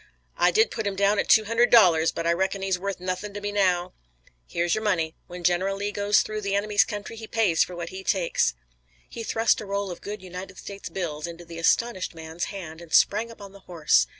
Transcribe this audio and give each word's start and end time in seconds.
"I 0.35 0.49
did 0.49 0.71
put 0.71 0.87
him 0.87 0.95
down 0.95 1.19
at 1.19 1.29
two 1.29 1.43
hundred 1.45 1.69
dollars, 1.69 2.11
but 2.11 2.25
I 2.25 2.33
reckon 2.33 2.63
he's 2.63 2.79
worth 2.79 2.99
nothin' 2.99 3.35
to 3.35 3.39
me 3.39 3.51
now." 3.51 3.93
"Here's 4.47 4.73
your 4.73 4.83
money. 4.83 5.15
When 5.27 5.43
General 5.43 5.77
Lee 5.77 5.91
goes 5.91 6.21
through 6.21 6.41
the 6.41 6.55
enemy's 6.55 6.83
country 6.83 7.15
he 7.17 7.27
pays 7.27 7.63
for 7.63 7.75
what 7.75 7.89
he 7.89 8.03
takes." 8.03 8.55
He 9.07 9.21
thrust 9.23 9.61
a 9.61 9.65
roll 9.67 9.91
of 9.91 10.01
good 10.01 10.23
United 10.23 10.57
States 10.57 10.89
bills 10.89 11.27
into 11.27 11.45
the 11.45 11.59
astonished 11.59 12.15
man's 12.15 12.45
hand, 12.45 12.81
and 12.81 12.91
sprang 12.91 13.29
upon 13.29 13.51
the 13.51 13.59
horse. 13.69 14.07